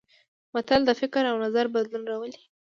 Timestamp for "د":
0.85-0.91